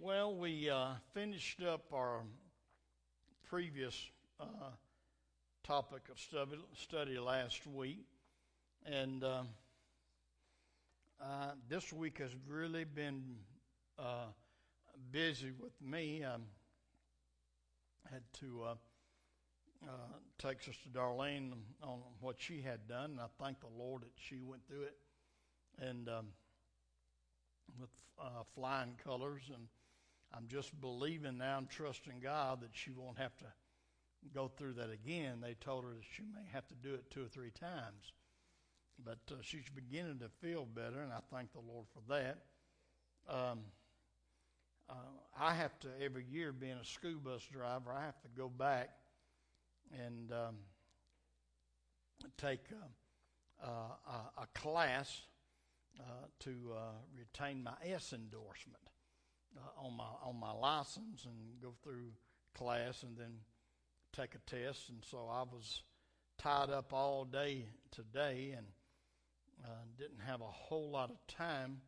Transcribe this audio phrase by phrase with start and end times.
[0.00, 2.20] Well, we uh, finished up our
[3.48, 3.98] previous
[4.38, 4.44] uh,
[5.64, 8.04] topic of study, study last week,
[8.84, 9.42] and uh,
[11.20, 13.36] uh this week has really been
[13.98, 14.26] uh,
[15.10, 16.22] busy with me.
[16.24, 16.36] I
[18.12, 18.74] had to uh,
[20.38, 21.52] take Sister Darlene
[21.82, 24.98] on what she had done, and I thank the Lord that she went through it,
[25.78, 26.26] and um,
[27.80, 27.90] with
[28.54, 29.66] flying colors and
[30.36, 33.46] I'm just believing now and trusting God that she won't have to
[34.34, 35.38] go through that again.
[35.40, 38.12] They told her that she may have to do it two or three times.
[39.02, 42.38] But uh, she's beginning to feel better, and I thank the Lord for that.
[43.28, 43.60] Um,
[44.88, 44.94] uh,
[45.38, 48.90] I have to, every year, being a school bus driver, I have to go back
[50.04, 50.56] and um,
[52.38, 52.60] take
[53.62, 55.22] uh, a, a, class
[55.98, 56.78] uh, to uh,
[57.16, 58.90] retain my S endorsement
[59.56, 62.10] uh, on my on my license and go through
[62.54, 63.32] class and then
[64.12, 64.88] take a test.
[64.88, 65.82] And so I was
[66.38, 68.66] tied up all day today and
[69.64, 71.80] uh, didn't have a whole lot of time.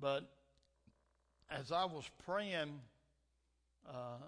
[0.00, 0.30] But
[1.50, 2.80] as I was praying
[3.88, 4.18] uh,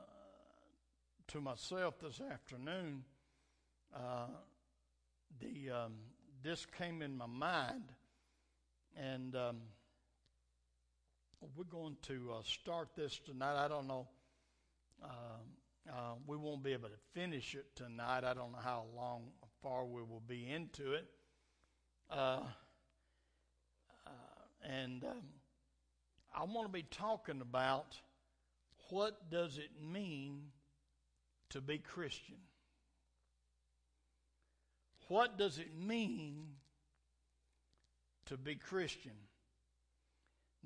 [1.28, 3.04] to myself this afternoon,
[3.94, 4.26] uh,
[5.40, 5.92] the um,
[6.42, 7.92] this came in my mind,
[8.96, 9.56] and um,
[11.40, 13.62] we're going to uh, start this tonight.
[13.62, 14.06] I don't know.
[15.02, 15.08] Uh,
[15.90, 18.24] uh, we won't be able to finish it tonight.
[18.24, 19.28] I don't know how long,
[19.62, 21.06] far we will be into it.
[22.10, 22.40] Uh,
[24.06, 24.10] uh,
[24.62, 25.22] and um,
[26.34, 27.96] I want to be talking about
[28.90, 30.42] what does it mean
[31.50, 32.36] to be Christian.
[35.08, 36.46] What does it mean
[38.26, 39.12] to be Christian?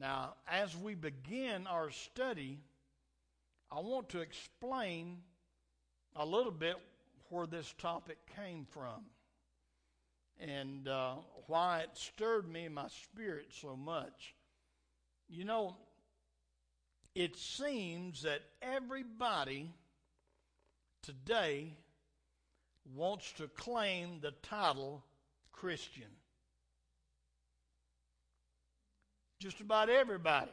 [0.01, 2.59] Now, as we begin our study,
[3.70, 5.19] I want to explain
[6.17, 6.77] a little bit
[7.29, 9.05] where this topic came from
[10.41, 11.16] and uh,
[11.49, 14.34] why it stirred me in my spirit so much.
[15.28, 15.77] You know,
[17.15, 19.71] it seems that everybody
[21.03, 21.77] today
[22.94, 25.05] wants to claim the title
[25.53, 26.09] Christian.
[29.41, 30.51] Just about everybody.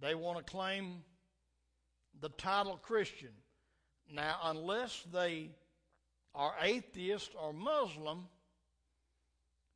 [0.00, 1.04] They want to claim
[2.18, 3.28] the title Christian.
[4.10, 5.50] Now, unless they
[6.34, 8.26] are atheist or Muslim,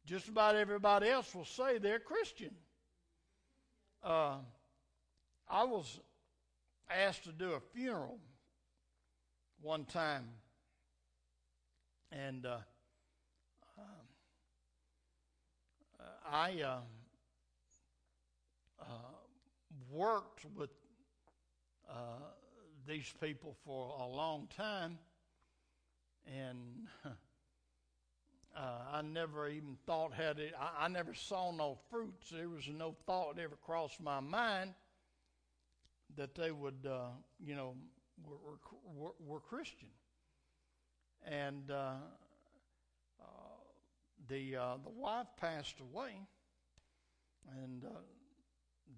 [0.06, 2.54] just about everybody else will say they're Christian.
[4.02, 4.36] Uh,
[5.46, 6.00] I was
[6.90, 8.18] asked to do a funeral
[9.60, 10.24] one time,
[12.10, 12.56] and uh,
[16.30, 16.80] I uh, uh,
[19.90, 20.70] worked with
[21.88, 22.18] uh,
[22.86, 24.98] these people for a long time,
[26.26, 26.86] and
[28.56, 28.60] uh,
[28.92, 30.54] I never even thought had it.
[30.58, 32.30] I, I, never saw no fruits.
[32.30, 34.74] There was no thought ever crossed my mind
[36.16, 37.08] that they would, uh,
[37.44, 37.74] you know,
[38.24, 38.36] were,
[38.94, 39.88] were, were Christian,
[41.24, 41.94] and uh,
[43.20, 43.24] uh,
[44.28, 46.12] the the wife passed away,
[47.62, 47.84] and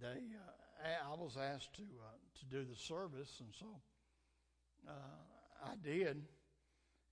[0.01, 3.67] they uh, I was asked to uh, to do the service, and so
[4.89, 4.93] uh,
[5.65, 6.23] I did.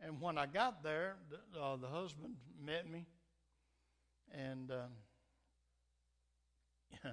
[0.01, 3.07] And when I got there, the, uh, the husband met me,
[4.33, 4.87] and uh,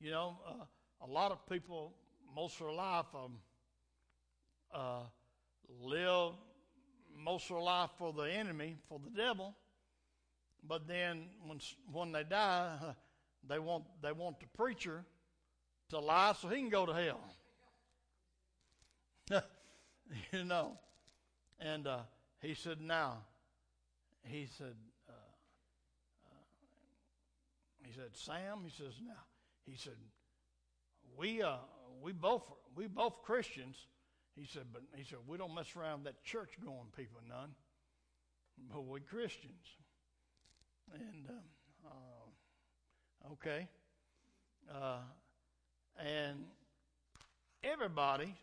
[0.00, 0.64] you know, uh,
[1.06, 1.94] a lot of people
[2.34, 3.38] most of their life um,
[5.82, 6.32] live
[7.16, 9.54] most of their life for the enemy, for the devil.
[10.66, 11.60] But then when
[11.92, 12.78] when they die,
[13.48, 15.04] they want, they want the preacher
[15.90, 17.20] to lie so he can go to hell.
[20.32, 20.78] you know.
[21.60, 22.00] And uh,
[22.40, 23.18] he said, now,
[24.22, 24.74] he said,
[25.08, 26.34] uh, uh,
[27.84, 29.22] he said, Sam, he says, now,
[29.66, 29.96] he said,
[31.16, 31.56] we, uh,
[32.02, 32.42] we both,
[32.74, 33.76] we both Christians.
[34.36, 37.50] He said, but he said, we don't mess around that church going people none,
[38.72, 39.78] but we Christians.
[40.92, 41.36] And um,
[41.86, 42.23] uh,
[43.32, 43.68] Okay?
[44.72, 44.98] Uh,
[45.98, 46.44] and
[47.62, 48.34] everybody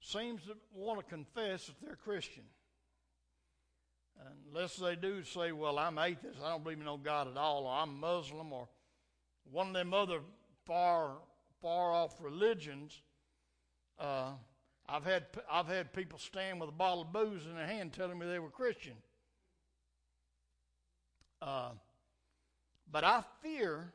[0.00, 2.44] seems to want to confess that they're Christian.
[4.50, 7.66] Unless they do say, well, I'm atheist, I don't believe in no God at all,
[7.66, 8.68] or I'm Muslim, or
[9.50, 10.20] one of them other
[10.66, 11.18] far,
[11.62, 13.00] far off religions.
[13.98, 14.30] Uh,
[14.88, 18.18] I've had I've had people stand with a bottle of booze in their hand telling
[18.18, 18.94] me they were Christian.
[21.42, 21.70] Uh,
[22.90, 23.92] but I fear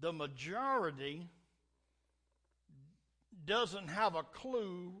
[0.00, 1.28] the majority
[3.46, 4.92] doesn't have a clue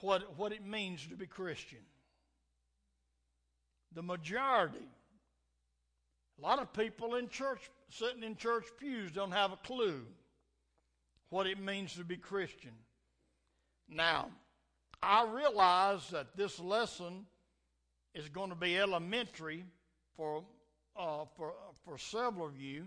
[0.00, 1.78] what, what it means to be Christian.
[3.92, 4.88] The majority,
[6.38, 10.06] a lot of people in church, sitting in church pews, don't have a clue
[11.28, 12.72] what it means to be Christian.
[13.88, 14.30] Now,
[15.02, 17.26] I realize that this lesson
[18.14, 19.64] is going to be elementary
[20.16, 20.44] for
[20.96, 21.54] uh, for
[21.84, 22.86] for several of you,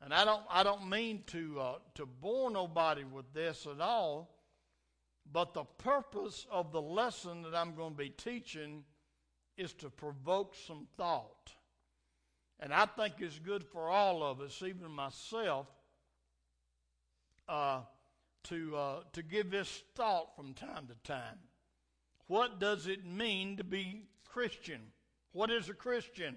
[0.00, 4.36] and I don't I don't mean to uh, to bore nobody with this at all,
[5.30, 8.84] but the purpose of the lesson that I'm going to be teaching
[9.56, 11.52] is to provoke some thought,
[12.60, 15.66] and I think it's good for all of us, even myself,
[17.48, 17.80] uh,
[18.44, 21.38] to uh, to give this thought from time to time.
[22.28, 24.80] What does it mean to be Christian?
[25.32, 26.36] What is a Christian?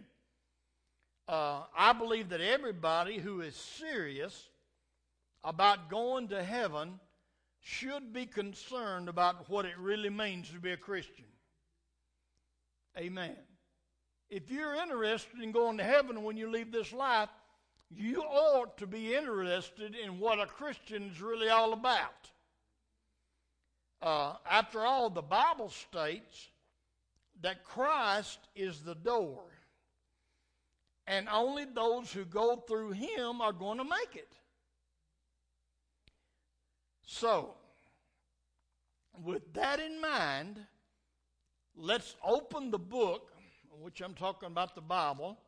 [1.29, 4.47] Uh, I believe that everybody who is serious
[5.43, 6.99] about going to heaven
[7.61, 11.25] should be concerned about what it really means to be a Christian.
[12.97, 13.35] Amen.
[14.31, 17.29] If you're interested in going to heaven when you leave this life,
[17.91, 22.31] you ought to be interested in what a Christian is really all about.
[24.01, 26.47] Uh, after all, the Bible states
[27.41, 29.43] that Christ is the door
[31.09, 34.31] and only those who go through him are going to make it.
[37.03, 37.55] So,
[39.23, 40.59] with that in mind,
[41.75, 43.31] let's open the book,
[43.81, 45.39] which I'm talking about the Bible,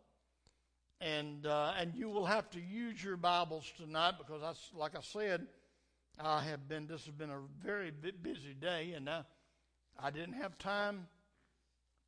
[1.00, 5.02] and uh, and you will have to use your Bibles tonight because, I, like I
[5.02, 5.46] said,
[6.20, 6.88] I have been.
[6.88, 9.22] This has been a very busy day, and I,
[10.00, 11.06] I didn't have time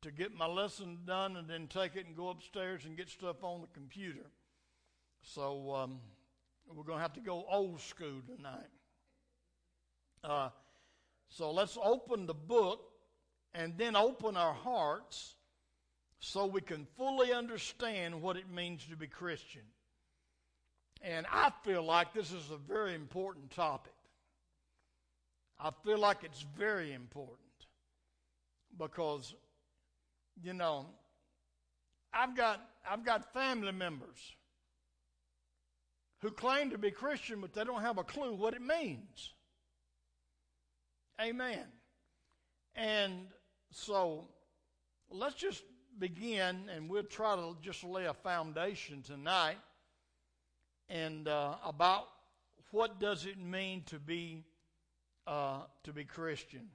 [0.04, 3.42] to get my lesson done and then take it and go upstairs and get stuff
[3.42, 4.26] on the computer.
[5.22, 5.98] So um,
[6.68, 8.68] we're going to have to go old school tonight.
[10.22, 10.50] Uh,
[11.30, 12.82] so let's open the book
[13.54, 15.36] and then open our hearts
[16.20, 19.62] so we can fully understand what it means to be Christian.
[21.00, 23.94] And I feel like this is a very important topic.
[25.58, 27.40] I feel like it's very important
[28.76, 29.34] because
[30.42, 30.86] you know,
[32.12, 34.18] I've got I've got family members
[36.20, 39.34] who claim to be Christian, but they don't have a clue what it means.
[41.20, 41.64] Amen.
[42.74, 43.26] And
[43.70, 44.28] so
[45.10, 45.62] let's just
[45.98, 49.58] begin, and we'll try to just lay a foundation tonight,
[50.88, 52.08] and uh, about
[52.70, 54.44] what does it mean to be
[55.26, 56.68] uh, to be Christian.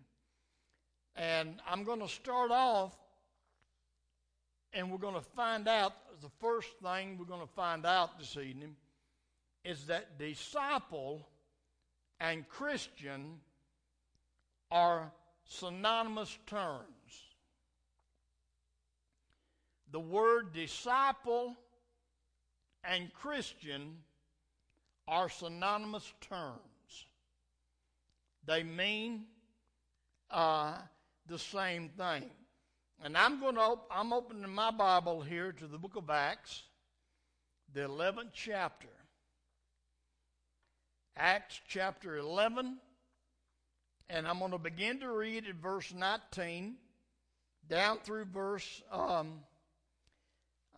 [1.16, 2.96] And I'm going to start off
[4.74, 8.38] and we're going to find out the first thing we're going to find out this
[8.38, 8.76] evening
[9.64, 11.28] is that disciple
[12.20, 13.40] and Christian
[14.72, 15.12] are
[15.46, 16.86] synonymous terms.
[19.92, 21.56] The word disciple
[22.84, 23.98] and Christian
[25.08, 26.60] are synonymous terms.
[28.46, 29.26] They mean
[30.30, 30.78] uh,
[31.28, 32.30] the same thing.
[33.02, 36.64] And I'm going to op- I'm opening my Bible here to the book of Acts,
[37.74, 38.90] the 11th chapter.
[41.16, 42.78] Acts chapter 11,
[44.10, 46.76] and I'm going to begin to read at verse 19
[47.70, 49.40] down through verse um,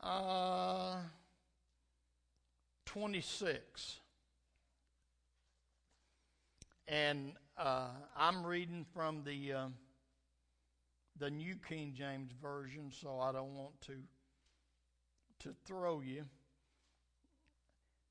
[0.03, 0.97] uh,
[2.85, 3.99] 26.
[6.87, 9.53] And uh, I'm reading from the.
[9.53, 9.67] Uh,
[11.21, 13.93] the New King James Version, so I don't want to
[15.41, 16.25] to throw you.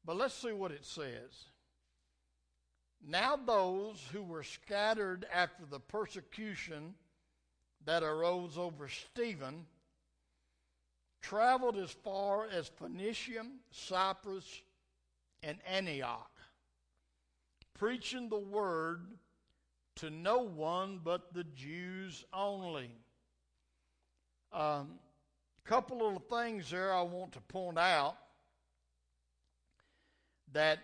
[0.04, 1.46] But let's see what it says.
[3.04, 6.94] Now those who were scattered after the persecution
[7.84, 9.66] that arose over Stephen
[11.20, 14.62] traveled as far as Phoenicia, Cyprus,
[15.42, 16.30] and Antioch,
[17.74, 19.06] preaching the word
[20.00, 22.90] to no one but the Jews only.
[24.52, 24.98] A um,
[25.64, 28.16] couple of things there I want to point out
[30.52, 30.78] that,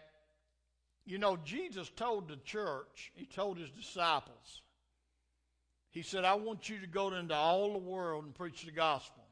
[1.07, 4.61] you know, Jesus told the church, he told his disciples,
[5.91, 9.25] he said, I want you to go into all the world and preach the gospel.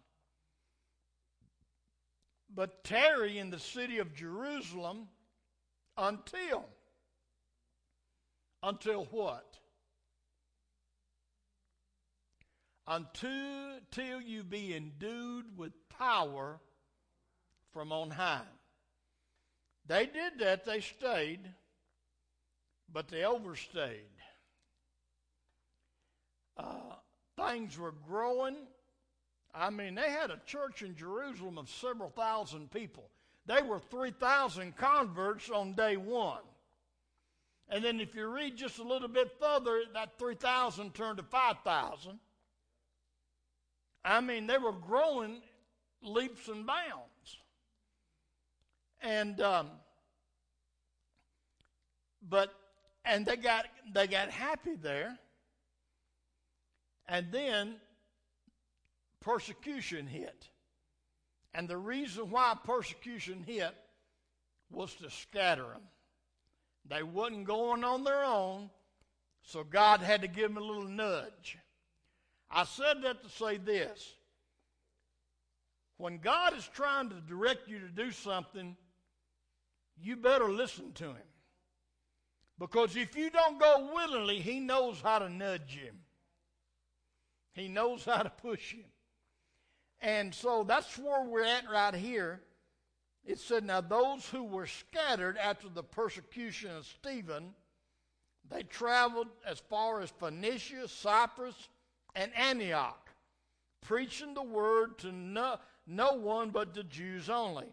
[2.54, 5.08] But tarry in the city of Jerusalem
[5.98, 6.64] until.
[8.62, 9.58] Until what?
[12.86, 16.60] Until you be endued with power
[17.72, 18.42] from on high.
[19.86, 21.40] They did that, they stayed.
[22.92, 24.06] but they overstayed.
[26.56, 26.94] Uh,
[27.36, 28.56] things were growing.
[29.52, 33.10] I mean, they had a church in Jerusalem of several thousand people.
[33.46, 36.42] They were 3,000 converts on day one.
[37.68, 42.18] And then if you read just a little bit further, that 3,000 turned to 5,000.
[44.04, 45.40] I mean, they were growing
[46.02, 47.38] leaps and bounds.
[49.02, 49.70] And, um,
[52.28, 52.54] but,
[53.04, 55.18] and they got, they got happy there.
[57.08, 57.76] And then
[59.20, 60.48] persecution hit.
[61.54, 63.74] And the reason why persecution hit
[64.70, 65.82] was to scatter them.
[66.88, 68.70] They wasn't going on their own,
[69.42, 71.58] so God had to give them a little nudge.
[72.54, 74.14] I said that to say this.
[75.96, 78.76] When God is trying to direct you to do something,
[80.00, 81.28] you better listen to Him.
[82.58, 85.90] Because if you don't go willingly, He knows how to nudge you.
[87.54, 88.84] He knows how to push you.
[90.00, 92.40] And so that's where we're at right here.
[93.24, 97.54] It said, Now those who were scattered after the persecution of Stephen,
[98.48, 101.68] they traveled as far as Phoenicia, Cyprus,
[102.14, 103.10] and Antioch,
[103.80, 107.66] preaching the word to no, no one but the Jews only.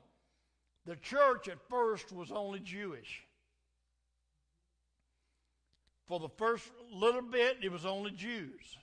[0.86, 3.24] The church at first was only Jewish.
[6.08, 8.78] For the first little bit, it was only Jews.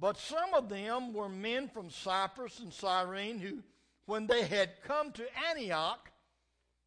[0.00, 3.62] But some of them were men from Cyprus and Cyrene who,
[4.06, 6.10] when they had come to Antioch,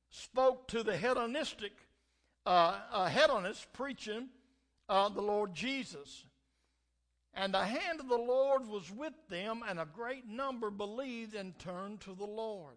[0.09, 1.73] spoke to the Hellenistic
[2.45, 4.29] uh, uh, Hellenists preaching
[4.87, 6.23] uh, the Lord Jesus.
[7.33, 11.57] And the hand of the Lord was with them, and a great number believed and
[11.57, 12.75] turned to the Lord.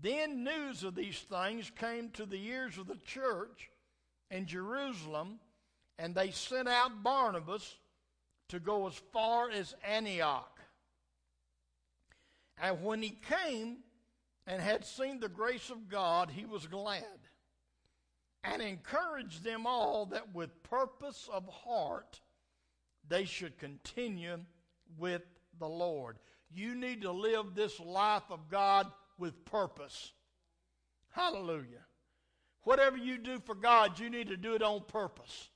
[0.00, 3.70] Then news of these things came to the ears of the church
[4.30, 5.40] in Jerusalem,
[5.98, 7.76] and they sent out Barnabas
[8.48, 10.60] to go as far as Antioch.
[12.60, 13.78] And when he came
[14.46, 17.04] and had seen the grace of God, he was glad
[18.44, 22.20] and encouraged them all that with purpose of heart
[23.12, 24.38] they should continue
[24.96, 25.20] with
[25.58, 26.16] the Lord.
[26.50, 28.86] You need to live this life of God
[29.18, 30.12] with purpose.
[31.10, 31.84] Hallelujah.
[32.62, 35.50] Whatever you do for God, you need to do it on purpose,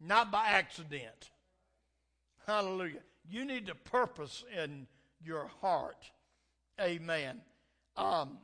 [0.00, 1.30] not by accident.
[2.46, 3.02] Hallelujah.
[3.28, 4.86] You need to purpose in
[5.20, 6.08] your heart.
[6.80, 7.40] Amen.
[7.96, 8.38] Um,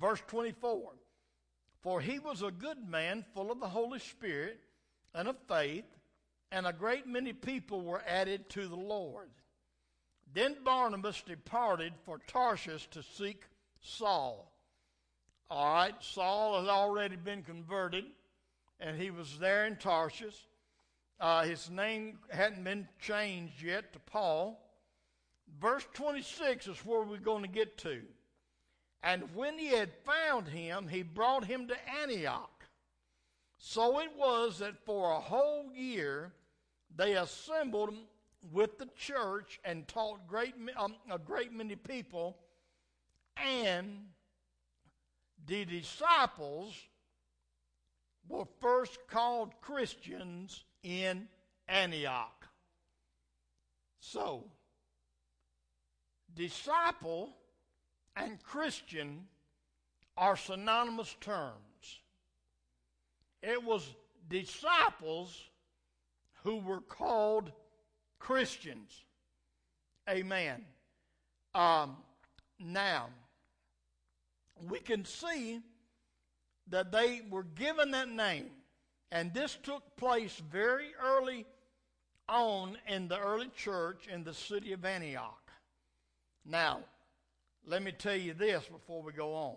[0.00, 0.90] verse 24
[1.82, 4.58] For he was a good man, full of the Holy Spirit
[5.14, 5.84] and of faith,
[6.50, 9.30] and a great many people were added to the Lord.
[10.32, 13.44] Then Barnabas departed for Tarshish to seek
[13.80, 14.52] Saul.
[15.50, 18.04] All right, Saul had already been converted,
[18.78, 20.46] and he was there in Tarshish.
[21.18, 24.62] Uh, his name hadn't been changed yet to Paul.
[25.60, 28.02] Verse 26 is where we're going to get to.
[29.02, 32.57] And when he had found him, he brought him to Antioch.
[33.58, 36.32] So it was that for a whole year
[36.96, 37.94] they assembled
[38.52, 42.38] with the church and taught great, um, a great many people,
[43.36, 44.06] and
[45.46, 46.74] the disciples
[48.28, 51.28] were first called Christians in
[51.66, 52.46] Antioch.
[54.00, 54.44] So,
[56.34, 57.36] disciple
[58.16, 59.26] and Christian
[60.16, 61.67] are synonymous terms.
[63.42, 63.88] It was
[64.28, 65.48] disciples
[66.44, 67.52] who were called
[68.18, 69.04] Christians.
[70.08, 70.64] Amen.
[71.54, 71.96] Um,
[72.58, 73.08] now,
[74.68, 75.60] we can see
[76.68, 78.50] that they were given that name
[79.10, 81.46] and this took place very early
[82.28, 85.50] on in the early church in the city of Antioch.
[86.44, 86.80] Now,
[87.66, 89.56] let me tell you this before we go on.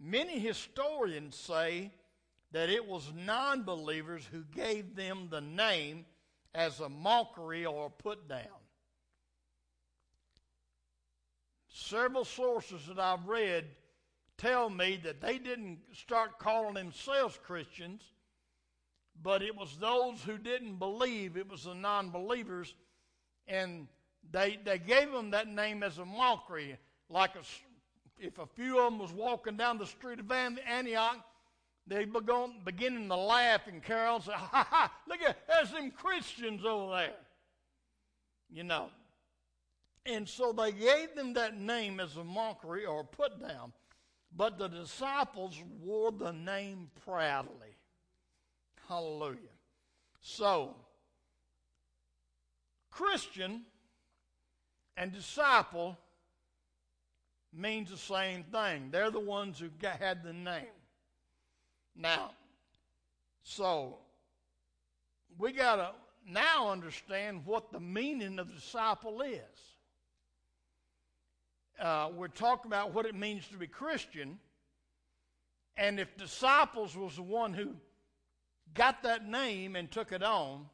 [0.00, 1.90] Many historians say
[2.52, 6.06] that it was non believers who gave them the name
[6.54, 8.46] as a mockery or a put down.
[11.68, 13.66] Several sources that I've read
[14.36, 18.02] tell me that they didn't start calling themselves Christians
[19.22, 22.74] but it was those who didn't believe, it was the non believers,
[23.46, 23.88] and
[24.30, 26.76] they, they gave them that name as a mockery.
[27.10, 27.40] Like a,
[28.18, 31.24] if a few of them was walking down the street of Antioch,
[31.88, 35.90] they began beginning to laugh and carol and say, ha ha, look at, there's them
[35.90, 37.16] Christians over there.
[38.50, 38.90] You know.
[40.06, 43.72] And so they gave them that name as a mockery or put down.
[44.36, 47.76] but the disciples wore the name proudly.
[48.88, 49.38] Hallelujah.
[50.20, 50.74] So,
[52.90, 53.62] Christian
[54.96, 55.96] and disciple
[57.52, 58.88] means the same thing.
[58.90, 60.66] They're the ones who had the name.
[61.98, 62.30] Now,
[63.42, 63.98] so
[65.36, 65.90] we got to
[66.30, 69.40] now understand what the meaning of disciple is.
[71.80, 74.38] Uh, we're talking about what it means to be Christian.
[75.76, 77.74] And if disciples was the one who
[78.74, 80.66] got that name and took it on,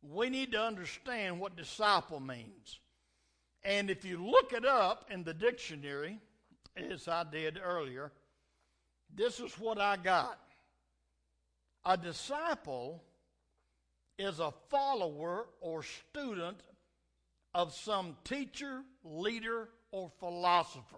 [0.00, 2.78] we need to understand what disciple means.
[3.64, 6.18] And if you look it up in the dictionary,
[6.76, 8.12] as I did earlier,
[9.14, 10.38] this is what I got.
[11.84, 13.02] A disciple
[14.18, 16.58] is a follower or student
[17.54, 20.96] of some teacher, leader, or philosopher.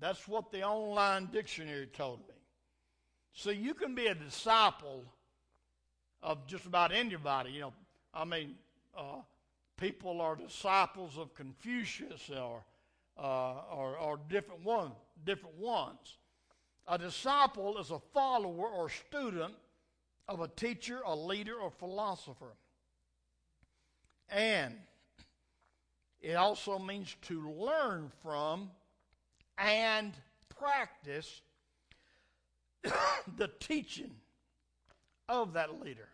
[0.00, 2.34] That's what the online dictionary told me.
[3.32, 5.04] So you can be a disciple
[6.22, 7.52] of just about anybody.
[7.52, 7.72] You know,
[8.12, 8.54] I mean,
[8.96, 9.20] uh,
[9.76, 12.64] people are disciples of Confucius or,
[13.18, 14.92] uh, or, or different, one,
[15.24, 16.18] different ones.
[16.88, 19.54] A disciple is a follower or student
[20.28, 22.54] of a teacher, a leader, or philosopher.
[24.28, 24.74] And
[26.20, 28.70] it also means to learn from
[29.58, 30.12] and
[30.48, 31.42] practice
[33.36, 34.12] the teaching
[35.28, 36.08] of that leader.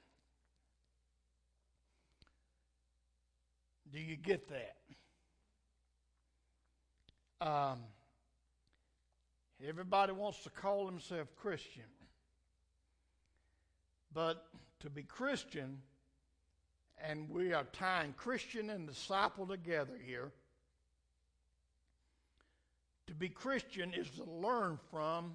[3.93, 4.77] Do you get that?
[7.47, 7.81] Um,
[9.67, 11.85] everybody wants to call himself Christian.
[14.13, 14.45] But
[14.81, 15.79] to be Christian,
[17.03, 20.31] and we are tying Christian and disciple together here.
[23.07, 25.35] To be Christian is to learn from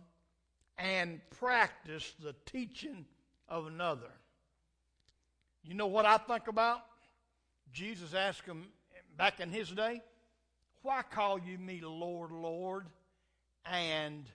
[0.78, 3.06] and practice the teaching
[3.50, 4.12] of another.
[5.64, 6.82] You know what I think about?
[7.74, 8.68] Jesus asked him
[9.18, 10.02] back in his day,
[10.82, 12.86] Why call you me Lord, Lord,
[13.72, 14.26] and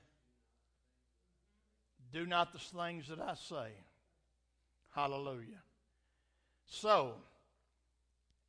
[2.12, 3.72] do not the things that I say?
[4.94, 5.62] Hallelujah.
[6.66, 7.14] So,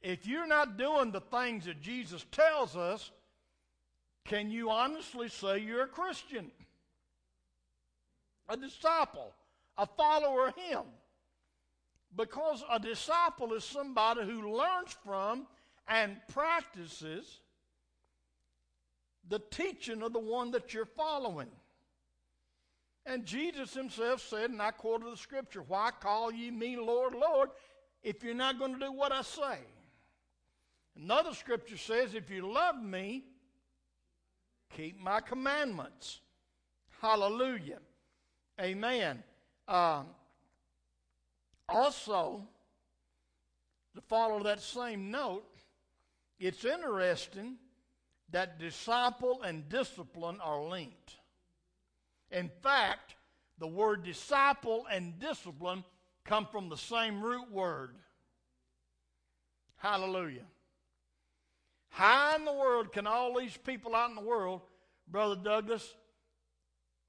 [0.02, 3.12] if you're not doing the things that Jesus tells us,
[4.26, 6.52] can you honestly say you're a Christian?
[8.50, 9.34] A disciple,
[9.78, 10.84] a follower of Him?
[12.16, 15.48] Because a disciple is somebody who learns from
[15.88, 17.40] and practices
[19.30, 21.50] the teaching of the one that you're following.
[23.06, 27.50] And Jesus himself said, and I quoted the scripture, Why call ye me Lord, Lord,
[28.02, 29.60] if you're not going to do what I say?
[30.96, 33.24] Another scripture says, If you love me,
[34.76, 36.22] keep my commandments.
[37.02, 37.80] Hallelujah.
[38.62, 39.24] Amen.
[39.68, 40.04] Uh,
[41.68, 42.48] also,
[43.96, 45.46] to follow that same note,
[46.40, 47.58] it's interesting
[48.34, 51.14] that disciple and discipline are linked.
[52.32, 53.16] In fact,
[53.60, 55.84] the word disciple and discipline
[56.26, 57.96] come from the same root word.
[59.78, 60.46] Hallelujah.
[61.90, 64.62] How in the world can all these people out in the world,
[65.08, 65.94] Brother Douglas,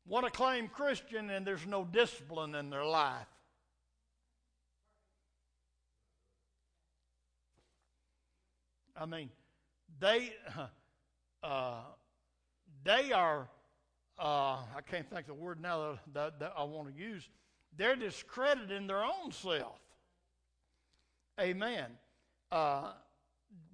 [0.07, 3.27] want to claim Christian and there's no discipline in their life?
[8.95, 9.31] I mean,
[9.99, 10.35] they
[11.45, 11.83] uh,
[12.83, 13.49] they are
[14.19, 17.29] uh, I can't think of the word now that, that, that I want to use.
[17.77, 19.79] They're discrediting their own self.
[21.41, 21.87] Amen.
[22.53, 22.93] Uh,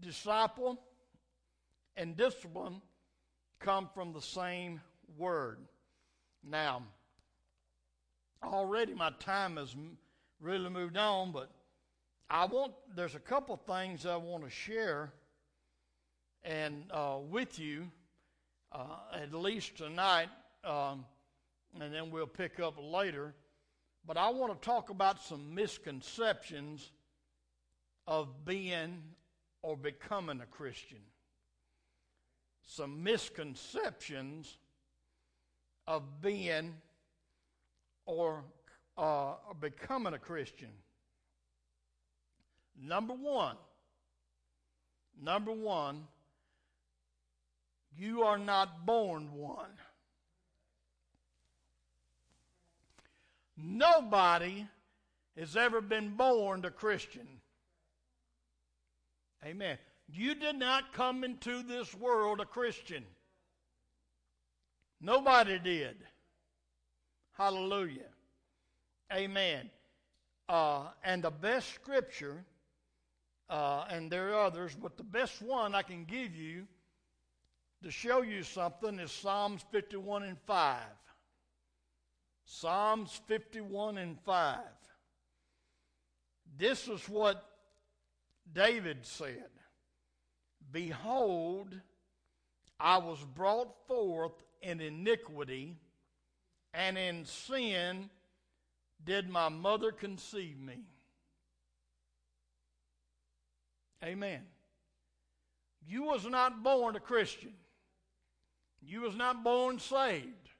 [0.00, 0.80] disciple
[1.96, 2.80] and discipline
[3.58, 4.80] come from the same
[5.18, 5.58] word.
[6.42, 6.82] Now,
[8.42, 9.76] already my time has
[10.40, 11.50] really moved on, but
[12.30, 15.12] I want there's a couple things I want to share
[16.44, 17.90] and uh, with you
[18.72, 20.28] uh, at least tonight,
[20.64, 21.04] um,
[21.80, 23.34] and then we'll pick up later.
[24.06, 26.90] But I want to talk about some misconceptions
[28.06, 29.02] of being
[29.62, 30.98] or becoming a Christian.
[32.62, 34.56] Some misconceptions
[35.86, 36.74] of being
[38.06, 38.42] or
[38.96, 40.70] uh, becoming a Christian.
[42.80, 43.56] Number one,
[45.22, 46.06] number one,
[47.96, 49.70] you are not born one.
[53.56, 54.66] Nobody
[55.36, 57.26] has ever been born a Christian.
[59.44, 59.78] Amen.
[60.08, 63.04] You did not come into this world a Christian.
[65.00, 65.96] Nobody did.
[67.32, 68.10] Hallelujah.
[69.12, 69.70] Amen.
[70.48, 72.44] Uh, and the best scripture,
[73.48, 76.66] uh, and there are others, but the best one I can give you
[77.82, 80.78] to show you something is Psalms 51 and 5.
[82.44, 84.58] Psalms 51 and 5.
[86.58, 87.44] This is what
[88.52, 89.48] David said
[90.72, 91.74] Behold,
[92.78, 95.76] I was brought forth in iniquity,
[96.74, 98.10] and in sin
[99.04, 100.80] did my mother conceive me.
[104.04, 104.42] Amen.
[105.86, 107.52] You was not born a Christian.
[108.90, 110.50] You was not born saved.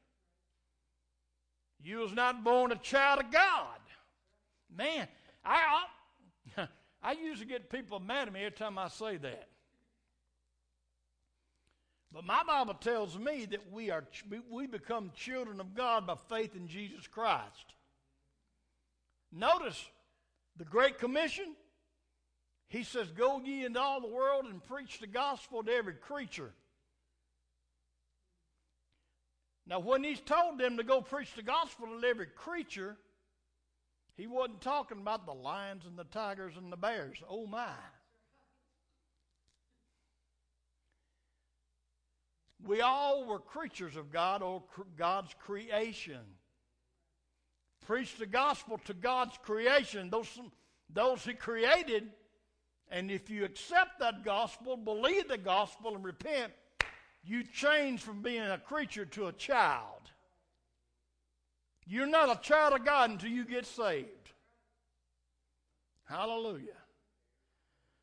[1.83, 3.81] You was not born a child of God.
[4.73, 5.09] Man,
[5.45, 5.83] I,
[6.57, 6.69] I,
[7.03, 9.49] I usually get people mad at me every time I say that.
[12.13, 14.05] But my Bible tells me that we are
[14.49, 17.75] we become children of God by faith in Jesus Christ.
[19.33, 19.85] Notice
[20.57, 21.57] the Great Commission.
[22.69, 26.53] He says, Go ye into all the world and preach the gospel to every creature.
[29.67, 32.97] Now, when he's told them to go preach the gospel to every creature,
[34.17, 37.23] he wasn't talking about the lions and the tigers and the bears.
[37.29, 37.73] Oh, my.
[42.67, 44.63] We all were creatures of God or
[44.97, 46.21] God's creation.
[47.87, 50.39] Preach the gospel to God's creation, those,
[50.93, 52.11] those He created.
[52.91, 56.53] And if you accept that gospel, believe the gospel, and repent,
[57.23, 60.11] you change from being a creature to a child.
[61.87, 64.07] You're not a child of God until you get saved.
[66.05, 66.77] Hallelujah.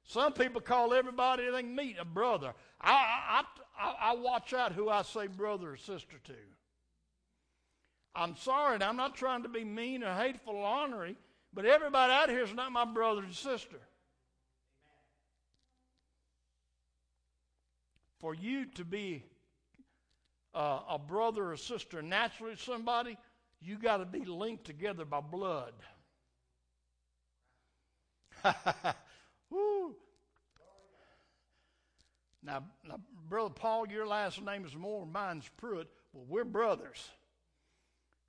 [0.04, 2.54] Some people call everybody they meet a brother.
[2.80, 3.44] I, I,
[3.80, 6.34] I, I watch out who I say brother or sister to.
[8.16, 11.16] I'm sorry, and I'm not trying to be mean or hateful or ornery,
[11.54, 13.78] but everybody out here is not my brother and sister.
[18.20, 19.24] For you to be
[20.54, 23.18] uh, a brother or sister naturally to somebody,
[23.62, 25.74] you got to be linked together by blood.
[32.48, 35.90] Now, now, Brother Paul, your last name is Moore, mine's Pruitt.
[36.14, 37.10] Well, we're brothers.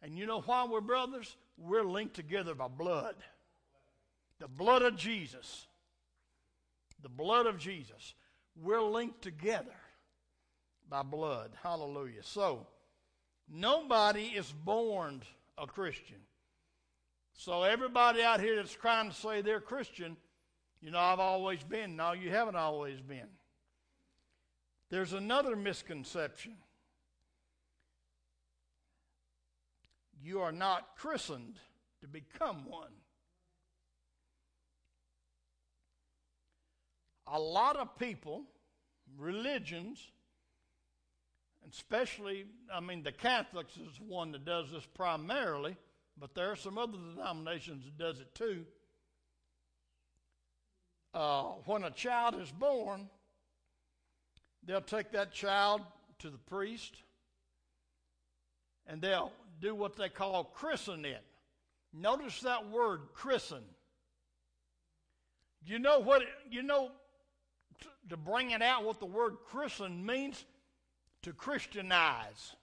[0.02, 1.36] And you know why we're brothers?
[1.56, 3.14] We're linked together by blood.
[4.40, 5.68] The blood of Jesus.
[7.00, 8.14] The blood of Jesus.
[8.62, 9.74] We're linked together
[10.88, 11.52] by blood.
[11.62, 12.22] Hallelujah.
[12.22, 12.66] So,
[13.48, 15.22] nobody is born
[15.56, 16.18] a Christian.
[17.34, 20.16] So, everybody out here that's trying to say they're Christian,
[20.80, 21.96] you know, I've always been.
[21.96, 23.28] No, you haven't always been.
[24.90, 26.56] There's another misconception.
[30.20, 31.58] You are not christened
[32.00, 32.92] to become one.
[37.30, 38.44] A lot of people,
[39.18, 40.00] religions,
[41.70, 45.76] especially, I mean, the Catholics is one that does this primarily,
[46.18, 48.64] but there are some other denominations that does it too.
[51.14, 53.08] Uh, when a child is born,
[54.64, 55.82] they'll take that child
[56.18, 56.96] to the priest
[58.86, 61.22] and they'll do what they call christen it.
[61.92, 63.62] Notice that word christen.
[65.64, 66.90] You know what you know
[68.08, 70.44] to bring it out what the word christen means
[71.22, 72.54] to Christianize.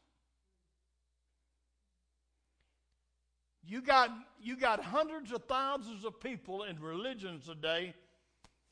[3.67, 7.93] You got, you got hundreds of thousands of people in religions today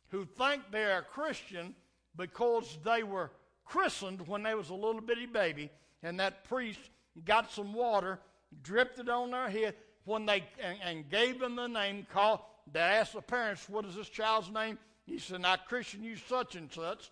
[0.10, 1.73] who think they're a Christian
[2.15, 3.32] because they were
[3.65, 5.71] christened when they was a little bitty baby,
[6.03, 6.79] and that priest
[7.25, 8.19] got some water,
[8.62, 9.75] dripped it on their head
[10.06, 12.06] when they and, and gave them the name.
[12.13, 16.15] Called they asked the parents, "What is this child's name?" He said, "I Christian you
[16.15, 17.11] such and such."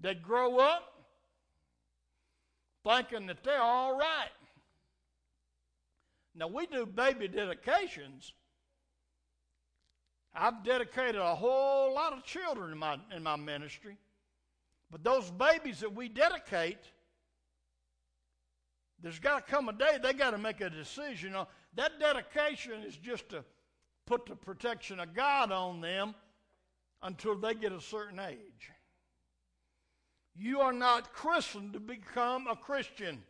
[0.00, 1.04] They grow up,
[2.84, 4.30] thinking that they're all right.
[6.34, 8.32] Now, we do baby dedications.
[10.34, 13.98] I've dedicated a whole lot of children in my, in my ministry.
[14.90, 16.78] But those babies that we dedicate,
[19.02, 21.36] there's got to come a day they got to make a decision.
[21.74, 23.44] That dedication is just to
[24.06, 26.14] put the protection of God on them
[27.02, 28.70] until they get a certain age.
[30.34, 33.22] You are not christened to become a Christian.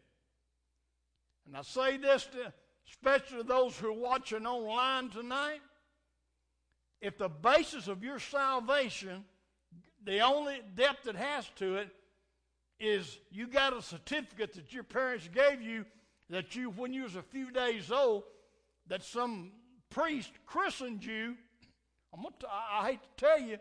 [1.46, 2.52] And I say this to
[2.88, 5.60] especially to those who are watching online tonight.
[7.00, 9.24] If the basis of your salvation,
[10.04, 11.88] the only depth it has to it,
[12.78, 15.84] is you got a certificate that your parents gave you
[16.32, 18.24] that you, when you was a few days old,
[18.88, 19.52] that some
[19.90, 21.36] priest christened you.
[22.12, 23.58] I'm gonna hate to tell you,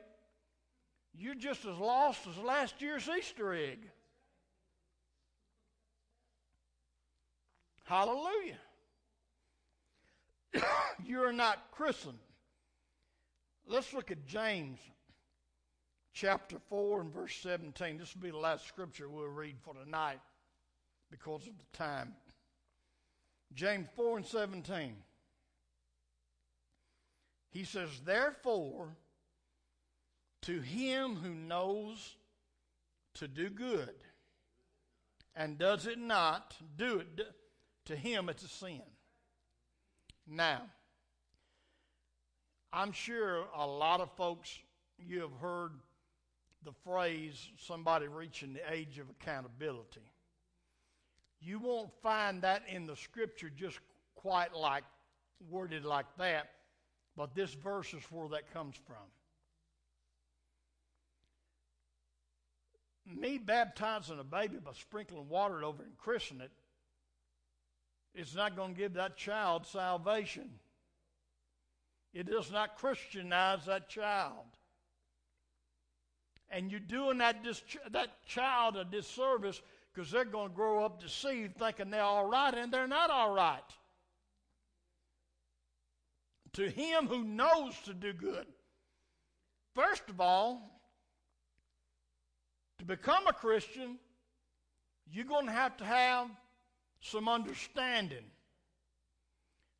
[1.13, 3.89] you're just as lost as last year's Easter egg.
[7.83, 8.57] Hallelujah.
[11.05, 12.19] you're not christened.
[13.67, 14.79] Let's look at James
[16.13, 17.97] chapter 4 and verse 17.
[17.97, 20.19] This will be the last scripture we'll read for tonight
[21.09, 22.13] because of the time.
[23.53, 24.95] James 4 and 17.
[27.51, 28.95] He says, Therefore,
[30.43, 32.15] to him who knows
[33.15, 33.93] to do good
[35.35, 37.27] and does it not, do it,
[37.85, 38.81] to him it's a sin.
[40.27, 40.63] Now,
[42.73, 44.57] I'm sure a lot of folks,
[44.97, 45.73] you have heard
[46.63, 50.11] the phrase somebody reaching the age of accountability.
[51.41, 53.79] You won't find that in the scripture just
[54.15, 54.83] quite like
[55.49, 56.51] worded like that,
[57.15, 58.95] but this verse is where that comes from.
[63.19, 66.51] Me baptizing a baby by sprinkling water over and christening it
[68.13, 70.49] is not going to give that child salvation.
[72.13, 74.45] It does not Christianize that child.
[76.49, 79.61] And you're doing that, dis- that child a disservice
[79.93, 83.33] because they're going to grow up deceived thinking they're all right, and they're not all
[83.33, 83.63] right.
[86.53, 88.45] To him who knows to do good,
[89.73, 90.81] first of all,
[92.79, 93.97] to become a Christian,
[95.09, 96.27] you're going to have to have
[96.99, 98.25] some understanding.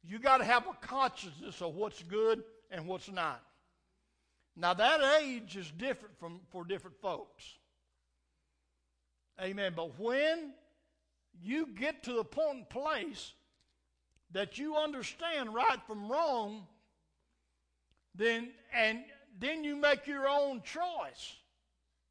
[0.04, 3.44] You got to have a consciousness of what's good and what's not.
[4.56, 7.44] Now that age is different from for different folks.
[9.42, 9.74] Amen.
[9.76, 10.54] But when
[11.42, 13.34] you get to the point place
[14.34, 16.68] that you understand right from wrong,
[18.16, 19.00] then and
[19.40, 21.36] then you make your own choice.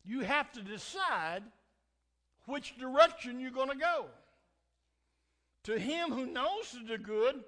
[0.05, 1.43] You have to decide
[2.47, 4.07] which direction you're going to go.
[5.65, 7.45] To him who knows to do good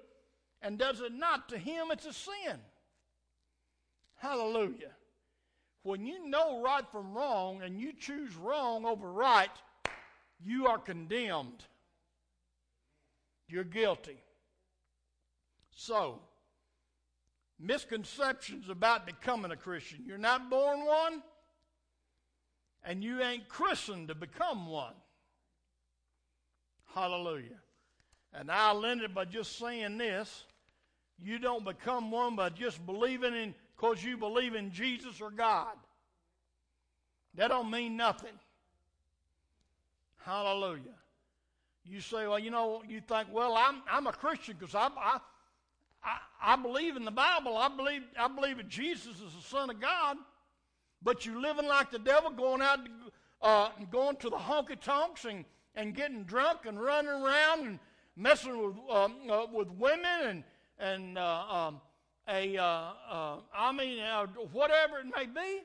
[0.61, 2.59] and does it not, to him it's a sin.
[4.17, 4.91] Hallelujah.
[5.81, 9.49] When you know right from wrong and you choose wrong over right,
[10.39, 11.65] you are condemned.
[13.49, 14.17] You're guilty.
[15.75, 16.19] So,
[17.59, 20.03] misconceptions about becoming a Christian.
[20.05, 21.23] You're not born one,
[22.83, 24.93] and you ain't christened to become one.
[26.93, 27.59] Hallelujah.
[28.33, 30.45] And I'll end it by just saying this.
[31.19, 35.75] You don't become one by just believing in because you believe in Jesus or God.
[37.35, 38.33] That don't mean nothing.
[40.23, 40.81] Hallelujah.
[41.85, 45.19] You say, well, you know, you think, well, I'm, I'm a Christian because I, I,
[46.03, 47.57] I, I believe in the Bible.
[47.57, 50.17] I believe, I believe that Jesus is the Son of God.
[51.01, 52.79] But you're living like the devil, going out,
[53.41, 55.43] uh, going to the honky tonks and,
[55.75, 57.79] and getting drunk and running around and
[58.15, 60.43] messing with, um, uh, with women and,
[60.79, 61.81] and uh, um,
[62.27, 65.61] a, uh, uh, I mean, uh, whatever it may be,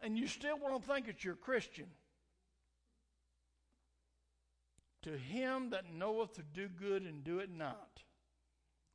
[0.00, 1.86] and you still want to think that you're a Christian.
[5.02, 8.00] To him that knoweth to do good and do it not,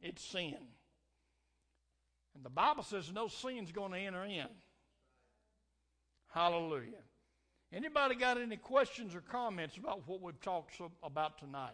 [0.03, 0.57] it's sin.
[2.35, 4.47] And the Bible says no sin's going to enter in.
[6.33, 7.03] Hallelujah.
[7.71, 11.71] Anybody got any questions or comments about what we've talked so, about tonight?